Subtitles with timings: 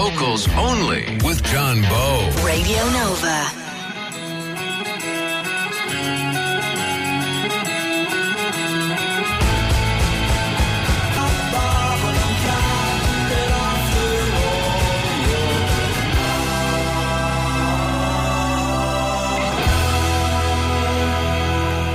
[0.00, 2.42] Locals only with John Bowe.
[2.42, 3.59] Radio Nova.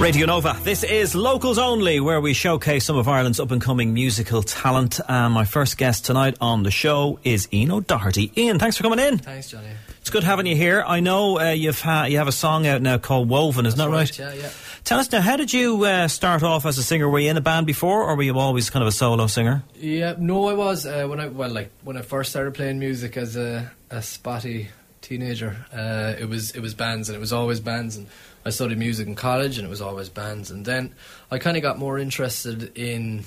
[0.00, 0.56] Radio Nova.
[0.62, 5.00] This is Locals Only, where we showcase some of Ireland's up and coming musical talent.
[5.08, 8.30] And my first guest tonight on the show is Ian O'Doherty.
[8.36, 9.18] Ian, thanks for coming in.
[9.18, 9.66] Thanks, Johnny.
[10.00, 10.84] It's good having you here.
[10.86, 13.90] I know uh, you've ha- you have a song out now called Woven, isn't that
[13.90, 14.16] right?
[14.16, 14.50] Yeah, yeah.
[14.84, 17.08] Tell us now, how did you uh, start off as a singer?
[17.08, 19.64] Were you in a band before, or were you always kind of a solo singer?
[19.74, 23.16] Yeah, no, I was uh, when I well, like when I first started playing music
[23.16, 24.68] as a, a spotty
[25.02, 25.56] teenager.
[25.72, 27.96] Uh, it was it was bands, and it was always bands.
[27.96, 28.06] And
[28.48, 30.50] I studied music in college, and it was always bands.
[30.50, 30.94] And then
[31.30, 33.24] I kind of got more interested in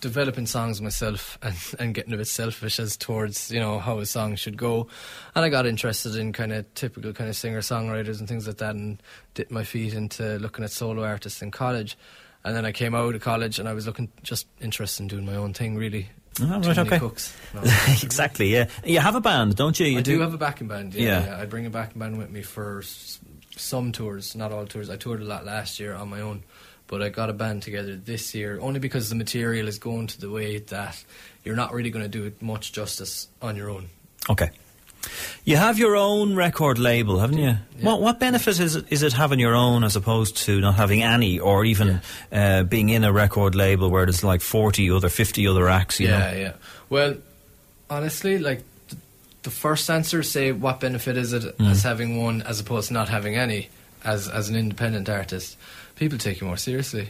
[0.00, 4.04] developing songs myself and, and getting a bit selfish as towards you know how a
[4.06, 4.86] song should go
[5.34, 8.58] and I got interested in kind of typical kind of singer songwriters and things like
[8.58, 9.02] that and
[9.32, 11.96] dipped my feet into looking at solo artists in college
[12.44, 15.24] and then I came out of college and I was looking just interested in doing
[15.24, 16.10] my own thing really
[16.42, 16.98] Oh, right, okay.
[16.98, 17.62] No.
[18.02, 18.66] exactly, yeah.
[18.84, 19.86] You have a band, don't you?
[19.86, 20.92] You I do have a backing band.
[20.92, 21.26] Yeah, Yeah.
[21.26, 21.40] yeah.
[21.40, 22.82] I bring a backing band with me for
[23.56, 24.90] some tours, not all tours.
[24.90, 26.42] I toured a lot last year on my own,
[26.86, 30.20] but I got a band together this year only because the material is going to
[30.20, 31.04] the way that
[31.44, 33.88] you're not really going to do it much justice on your own.
[34.28, 34.50] Okay.
[35.44, 37.44] You have your own record label, haven't you?
[37.44, 37.58] Yeah.
[37.82, 41.02] What what benefit is it, is it having your own as opposed to not having
[41.02, 42.00] any, or even
[42.32, 46.00] uh, being in a record label where there's like forty other, fifty other acts?
[46.00, 46.38] You yeah, know?
[46.38, 46.52] yeah.
[46.88, 47.16] Well,
[47.90, 48.62] honestly, like
[49.44, 51.70] the first answer say what benefit is it Mm.
[51.70, 53.68] as having one as opposed to not having any
[54.04, 55.56] as as an independent artist.
[55.96, 57.08] People take you more seriously.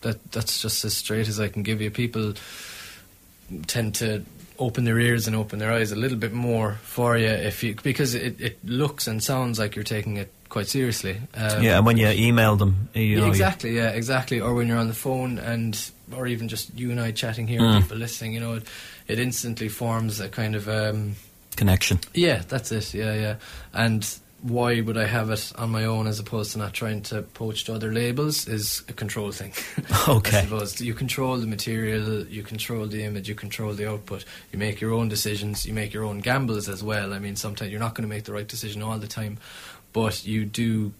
[0.00, 1.90] That that's just as straight as I can give you.
[1.90, 2.34] People
[3.66, 4.24] tend to
[4.58, 7.74] open their ears and open their eyes a little bit more for you if you
[7.82, 11.16] because it, it looks and sounds like you're taking it quite seriously.
[11.34, 14.40] Um, Yeah, and when you email them, you yeah, know, you- exactly, yeah, exactly.
[14.40, 15.76] Or when you're on the phone and,
[16.16, 17.74] or even just you and I chatting here, Mm.
[17.74, 18.66] and people listening, you know, it,
[19.08, 21.16] it instantly forms a kind of, um,
[21.56, 22.00] connection.
[22.14, 23.36] yeah, that's it, yeah, yeah.
[23.72, 24.06] And
[24.44, 27.64] why would I have it on my own as opposed to not trying to poach
[27.64, 29.52] to other labels is a control thing.
[30.06, 30.38] Okay.
[30.38, 34.26] I suppose you control the material, you control the image, you control the output.
[34.52, 37.14] You make your own decisions, you make your own gambles as well.
[37.14, 39.38] I mean, sometimes you're not going to make the right decision all the time,
[39.94, 40.92] but you do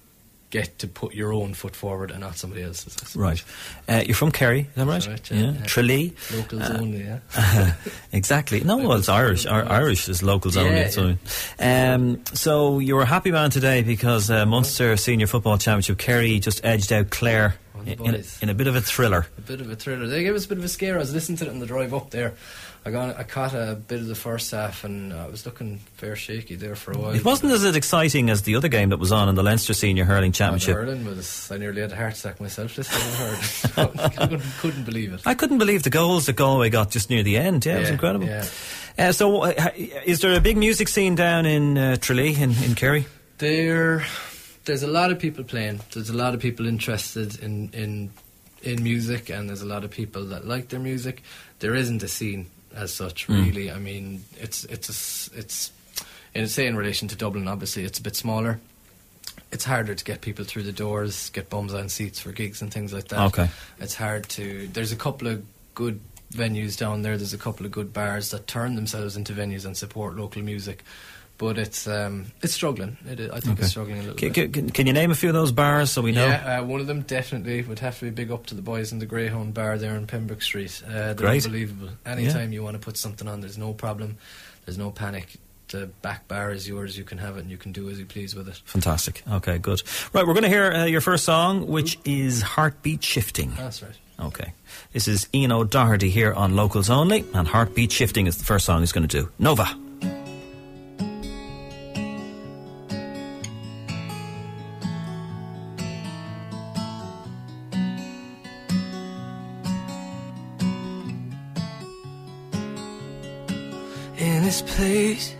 [0.54, 3.16] get to put your own foot forward and not somebody else's.
[3.16, 3.42] Right.
[3.88, 5.04] Uh, you're from Kerry, is that right?
[5.09, 5.62] Right, yeah, yeah.
[5.66, 6.12] Tralee.
[6.32, 7.75] Locals Uh, only, yeah.
[8.12, 8.60] exactly.
[8.60, 9.47] No, well, it's Irish.
[9.47, 10.76] Ir- Irish is locals Yeah, only.
[10.76, 10.88] yeah.
[10.91, 11.16] So,
[11.59, 16.65] um, so you're a happy man today because uh, Munster Senior Football Championship, Kerry just
[16.65, 19.26] edged out Clare in, in, a, in a bit of a thriller.
[19.38, 20.06] A bit of a thriller.
[20.06, 20.96] They gave us a bit of a scare.
[20.96, 22.34] I was listening to it on the drive up there.
[22.86, 26.16] I got, I caught a bit of the first half, and I was looking fair
[26.16, 27.10] shaky there for a while.
[27.12, 30.04] It wasn't as exciting as the other game that was on in the Leinster Senior
[30.04, 30.76] Hurling Oh, Championship.
[30.76, 31.50] hurling was.
[31.50, 32.76] I nearly had a heart attack myself.
[32.76, 34.26] This time I
[34.60, 35.22] couldn't, believe it.
[35.24, 37.64] I couldn't believe the goals that Galway got just near the end.
[37.64, 38.26] Yeah, it was incredible.
[38.26, 38.44] yeah.
[38.98, 39.70] Uh, so, uh,
[40.04, 43.06] is there a big music scene down in uh, Tralee, in, in Kerry?
[43.38, 44.04] There,
[44.64, 45.80] there's a lot of people playing.
[45.92, 48.10] There's a lot of people interested in in
[48.62, 51.22] in music, and there's a lot of people that like their music.
[51.58, 53.44] There isn't a scene as such, Mm.
[53.47, 53.70] really.
[53.70, 55.70] I mean, it's it's a it's
[56.34, 57.47] in say in relation to Dublin.
[57.48, 58.60] Obviously, it's a bit smaller.
[59.53, 62.72] It's harder to get people through the doors, get bums on seats for gigs and
[62.72, 63.20] things like that.
[63.26, 63.48] Okay.
[63.78, 64.69] It's hard to.
[64.72, 66.00] There's a couple of good
[66.32, 67.16] venues down there.
[67.16, 70.82] There's a couple of good bars that turn themselves into venues and support local music.
[71.37, 72.97] But it's um, it's struggling.
[73.11, 73.62] It, is- I think Okay.
[73.62, 74.53] it's struggling a little Can, bit.
[74.53, 76.27] can, can you name a few of those bars so we know?
[76.27, 78.93] Yeah, uh, one of them definitely would have to be big up to the boys
[78.93, 80.81] in the Greyhound Bar there in Pembroke Street.
[80.87, 81.45] Uh, they're Great.
[81.45, 81.89] unbelievable.
[82.06, 84.17] Anytime you want to put something on, there's no problem.
[84.65, 85.37] There's no panic.
[85.69, 86.97] The back bar is yours.
[86.97, 88.61] You can have it and you can do as you please with it.
[88.66, 89.22] Fantastic.
[89.28, 89.83] Okay, good.
[90.12, 93.53] Right, we're going to hear uh, your first song, which is Heartbeat Shifting.
[93.56, 93.91] That's right.
[94.21, 94.53] Okay.
[94.93, 98.81] This is Ian Doherty here on Locals Only, and Heartbeat Shifting is the first song
[98.81, 99.31] he's going to do.
[99.41, 99.66] Nova.
[114.54, 115.34] This place.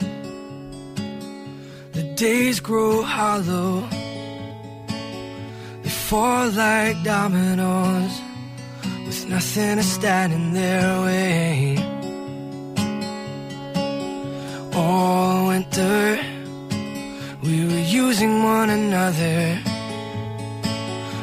[1.93, 3.87] The days grow hollow,
[5.83, 8.15] they fall like dominoes,
[9.07, 11.77] with nothing to stand in their way.
[14.75, 16.19] All winter,
[17.43, 19.59] we were using one another.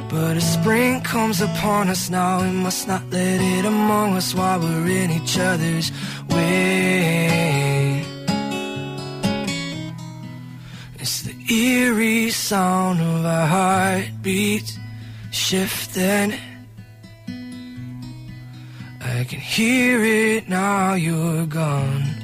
[0.10, 4.60] But as spring comes upon us now, we must not let it among us while
[4.60, 5.92] we're in each other's
[6.30, 7.81] way.
[12.52, 14.78] Sound of our heartbeat
[15.32, 16.34] shifting.
[19.02, 22.21] I can hear it now you're gone.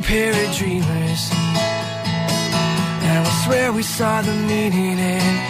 [0.00, 1.30] Pair of dreamers.
[3.08, 5.48] And I swear we saw the meaning in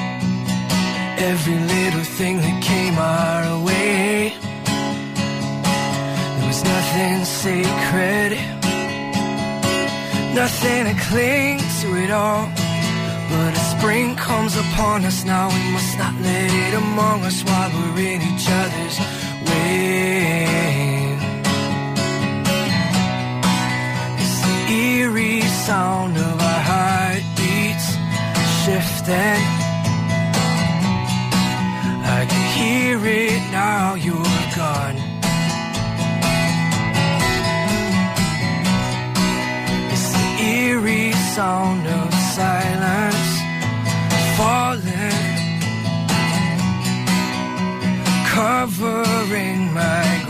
[1.18, 4.32] every little thing that came our way.
[6.36, 8.32] There was nothing sacred,
[10.34, 12.48] nothing to cling to it all.
[13.30, 17.70] But as spring comes upon us now, we must not let it among us while
[17.74, 18.98] we're in each other's
[19.48, 20.77] way.
[24.70, 27.88] Eerie sound of our heartbeats
[28.64, 29.42] shifting.
[32.18, 34.98] I can hear it now, you're gone.
[39.92, 43.28] It's the eerie sound of silence
[44.36, 45.38] falling,
[48.34, 50.27] covering my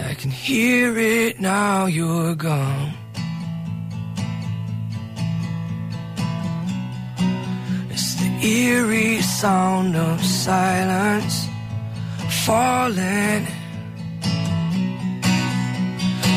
[0.00, 2.92] I can hear it now you're gone.
[7.90, 11.48] It's the eerie sound of silence
[12.44, 13.46] falling,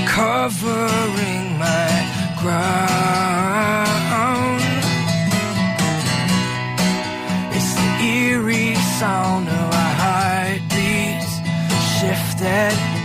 [0.07, 1.91] covering my
[2.41, 3.01] ground.
[7.55, 11.31] It's the eerie sound of our heartbeats
[11.99, 13.00] shifted.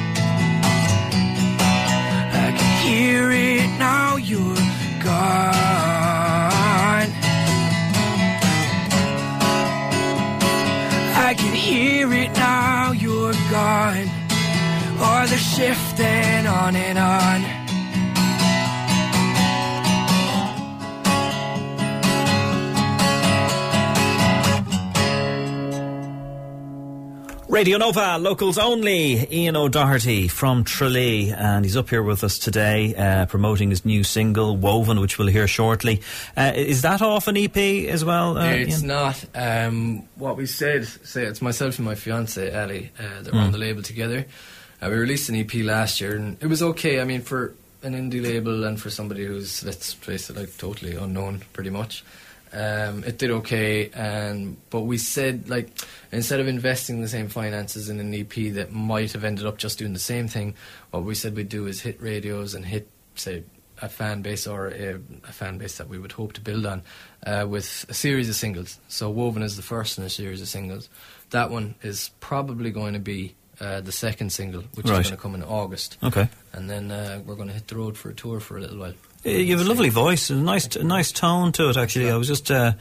[15.97, 17.67] Shifting on and on.
[27.49, 29.33] Radio Nova, locals only.
[29.33, 34.03] Ian O'Doherty from Tralee, and he's up here with us today, uh, promoting his new
[34.03, 36.03] single "Woven," which we'll hear shortly.
[36.37, 37.57] Uh, is that off an EP
[37.89, 38.37] as well?
[38.37, 38.89] Uh, it's Ian?
[38.89, 39.25] not.
[39.35, 43.47] Um, what we said, say it's myself and my fiance Ali uh, that were Hmm.
[43.47, 44.27] on the label together.
[44.83, 47.01] Uh, we released an EP last year, and it was okay.
[47.01, 50.97] I mean, for an indie label and for somebody who's let's face it, like totally
[50.97, 52.05] unknown, pretty much.
[52.53, 55.69] Um, it did okay, and but we said like
[56.13, 59.79] instead of investing the same finances in an EP that might have ended up just
[59.79, 60.55] doing the same thing,
[60.91, 63.45] what we said we'd do is hit radios and hit say
[63.83, 66.83] a fan base or a, a fan base that we would hope to build on
[67.27, 68.79] uh, with a series of singles.
[68.89, 70.89] So Woven is the first in a series of singles.
[71.31, 75.01] That one is probably going to be uh, the second single, which Right.
[75.01, 76.29] is going to come in August, Okay.
[76.53, 78.79] and then uh, we're going to hit the road for a tour for a little
[78.79, 78.93] while.
[79.25, 81.77] You have a lovely voice, a nice, a nice tone to it.
[81.77, 82.73] Actually, I was just, uh,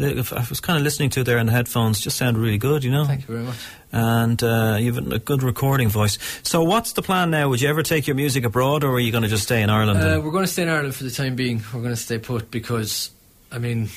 [0.00, 2.00] I was kind of listening to it there in the headphones.
[2.00, 3.04] Just sounded really good, you know.
[3.04, 3.56] Thank you very much.
[3.92, 6.18] And uh, you have a good recording voice.
[6.42, 7.48] So, what's the plan now?
[7.50, 9.70] Would you ever take your music abroad, or are you going to just stay in
[9.70, 10.00] Ireland?
[10.00, 11.62] Uh, we're going to stay in Ireland for the time being.
[11.72, 13.10] We're going to stay put because,
[13.52, 13.88] I mean,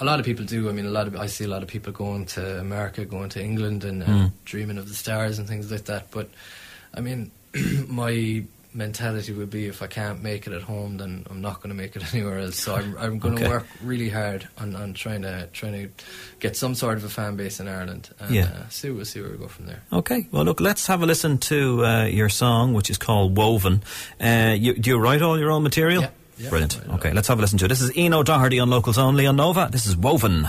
[0.00, 0.68] a lot of people do.
[0.68, 3.28] I mean, a lot of I see a lot of people going to America, going
[3.30, 4.32] to England, and, and Mm.
[4.44, 6.10] dreaming of the stars and things like that.
[6.10, 6.28] But
[6.94, 7.30] I mean,
[7.88, 11.70] my mentality would be if I can't make it at home, then I'm not going
[11.70, 12.56] to make it anywhere else.
[12.56, 13.48] So I'm, I'm going to Okay.
[13.48, 15.88] work really hard on, on trying to trying to
[16.40, 18.44] get some sort of a fan base in Ireland, and Yeah.
[18.44, 19.82] uh, see we'll see where we go from there.
[19.92, 23.82] Okay, well, look, let's have a listen to uh, your song, which is called Woven.
[24.20, 26.02] Uh, you, do you write all your own material?
[26.02, 26.80] Yeah, Brilliant.
[26.94, 27.68] Okay, let's have a listen to it.
[27.68, 29.68] This is Ian O'Doherty on Locals Only on Nova.
[29.72, 30.46] This is Woven.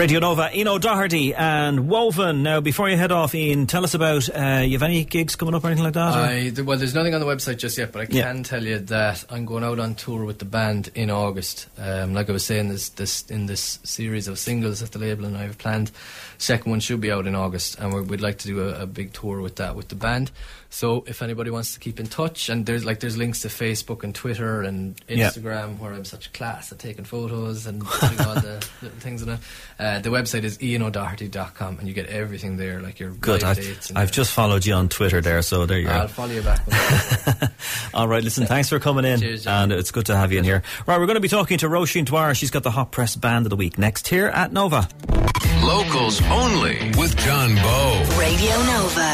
[0.00, 2.42] Radio Nova, Ian Doherty and Woven.
[2.42, 5.54] Now, before you head off, Ian, tell us about uh, you have any gigs coming
[5.54, 6.14] up or anything like that?
[6.14, 8.22] I, well, there's nothing on the website just yet, but I Yeah.
[8.22, 11.68] can tell you that I'm going out on tour with the band in August.
[11.76, 15.26] Um, like I was saying, this, this in this series of singles that the label
[15.26, 15.90] and I have planned,
[16.40, 18.86] second one should be out in August, and we're, we'd like to do a, a
[18.86, 20.30] big tour with that with the band.
[20.72, 24.04] So if anybody wants to keep in touch, and there's like there's links to Facebook
[24.04, 25.28] and Twitter and Yeah.
[25.30, 29.30] Instagram where I'm such class at taking photos and putting all the little things in
[29.30, 29.40] it.
[29.80, 33.42] Uh, the website is ianodoherty.com, and you get everything there, like your Good.
[33.42, 33.88] I've, dates.
[33.90, 35.92] And I've just followed you on Twitter there, so there you go.
[35.92, 36.60] I'll follow you back.
[37.94, 39.18] All right, listen, thanks for coming in.
[39.20, 40.62] Cheers, and it's good to have you in here.
[40.86, 42.32] Right, we're going to be talking to Roisin Dwyer.
[42.34, 44.88] She's got the Hot Press Band of the Week next here at Nova.
[45.64, 48.04] Locals only with John Bowe.
[48.18, 49.10] Radio Nova.